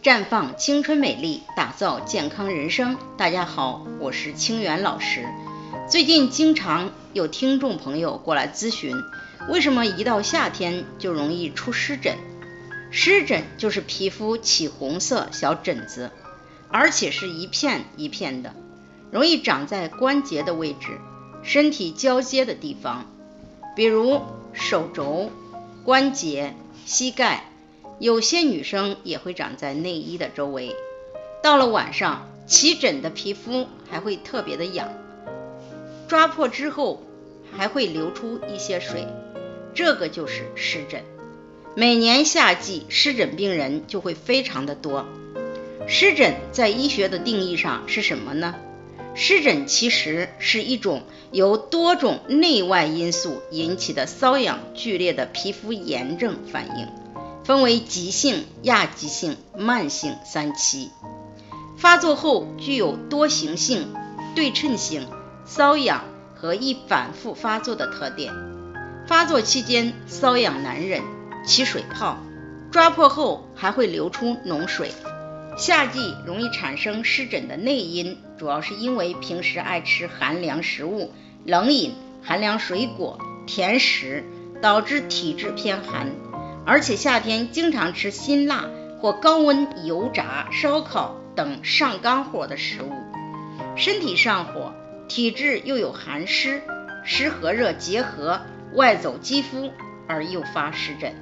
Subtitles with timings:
[0.00, 2.96] 绽放青春美丽，打造健康人生。
[3.16, 5.26] 大家好，我是清源老师。
[5.90, 8.94] 最近经常有听众朋友过来咨询，
[9.48, 12.16] 为什么一到夏天就容易出湿疹？
[12.92, 16.12] 湿疹就是皮肤起红色小疹子，
[16.70, 18.54] 而且是一片一片的，
[19.10, 21.00] 容易长在关节的位置、
[21.42, 23.10] 身体交接的地方，
[23.74, 25.32] 比如手肘、
[25.84, 26.54] 关节、
[26.86, 27.50] 膝盖。
[28.00, 30.76] 有些女生也会长在内衣的周围，
[31.42, 34.88] 到了晚上起疹的皮肤还会特别的痒，
[36.06, 37.02] 抓破之后
[37.50, 39.06] 还会流出一些水，
[39.74, 41.02] 这个就是湿疹。
[41.74, 45.04] 每年夏季湿疹病人就会非常的多。
[45.88, 48.54] 湿疹在医学的定义上是什么呢？
[49.14, 56.86] 湿疹其实是一种由多种内外因素引起的瘙痒剧烈的皮肤炎症反应。
[57.48, 60.90] 分为急性、亚急性、慢性三期，
[61.78, 63.88] 发作后具有多形性、
[64.34, 65.08] 对称性、
[65.48, 66.04] 瘙痒
[66.34, 68.34] 和易反复发作的特点。
[69.06, 71.02] 发作期间瘙痒难忍，
[71.46, 72.18] 起水泡，
[72.70, 74.92] 抓破后还会流出脓水。
[75.56, 81.12] 夏季容易产生湿疹的内因，主要是因为平时爱吃寒凉食物、
[81.46, 84.22] 冷饮、寒凉水果、甜食，
[84.60, 86.08] 导致体质偏寒。
[86.68, 88.66] 而且夏天经常吃辛辣
[89.00, 92.92] 或高温油炸、烧烤等上肝火的食物，
[93.74, 94.74] 身体上火，
[95.08, 96.60] 体质又有寒湿，
[97.06, 98.42] 湿和热结合
[98.74, 99.72] 外走肌肤
[100.06, 101.14] 而诱发湿疹。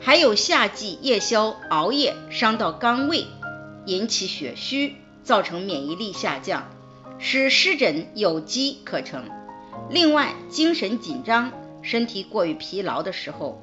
[0.00, 3.26] 还有夏季夜宵、熬夜伤到肝胃，
[3.84, 6.66] 引起血虚，造成免疫力下降，
[7.18, 9.24] 使湿疹有机可乘。
[9.90, 11.52] 另外，精神紧张、
[11.82, 13.62] 身体过于疲劳的时候。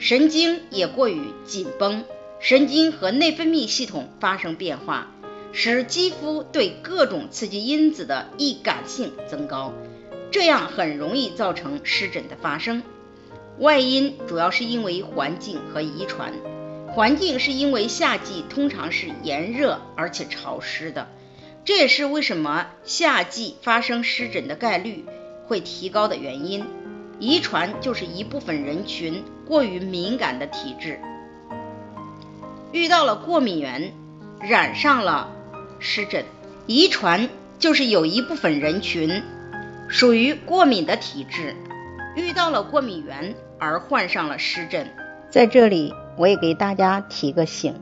[0.00, 2.04] 神经也过于紧绷，
[2.40, 5.12] 神经和内分泌系统发生变化，
[5.52, 9.74] 使肌肤对各种刺激因子的易感性增高，
[10.30, 12.82] 这样很容易造成湿疹的发生。
[13.58, 16.32] 外因主要是因为环境和遗传，
[16.88, 21.08] 环境是因为夏季通常是炎热而且潮湿的，
[21.66, 25.04] 这也是为什么夏季发生湿疹的概率
[25.46, 26.64] 会提高的原因。
[27.20, 30.98] 遗传就是一部分人群过于敏感的体质，
[32.72, 33.92] 遇到了过敏源，
[34.40, 35.28] 染上了
[35.78, 36.24] 湿疹。
[36.66, 39.22] 遗传就是有一部分人群
[39.86, 41.54] 属于过敏的体质，
[42.16, 44.88] 遇到了过敏源而患上了湿疹。
[45.28, 47.74] 在这里，我也给大家提个醒：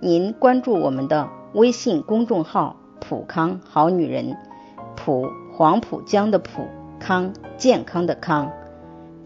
[0.00, 4.36] 您关注我们的微信公众号“普康好女人”，
[4.96, 6.66] 普黄浦江的普
[6.98, 8.50] 康健康的康。